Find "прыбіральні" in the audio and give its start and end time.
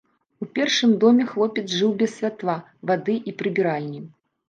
3.43-4.07